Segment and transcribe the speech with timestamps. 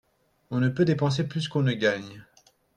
[0.49, 2.25] On ne peut dépenser plus qu’on ne gagne.